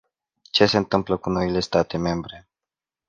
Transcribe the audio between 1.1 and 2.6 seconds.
cu noile state membre?